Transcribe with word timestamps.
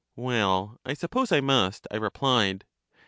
Well, 0.15 0.79
I 0.83 0.95
suppose 0.95 1.31
I 1.31 1.41
must, 1.41 1.87
I 1.91 1.97
replied. 1.97 2.65